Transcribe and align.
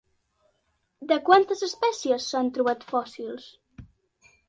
De 1.11 1.17
quantes 1.27 1.63
espècies 1.69 2.27
s'han 2.33 2.53
trobat 2.59 2.91
fòssils? 2.97 3.51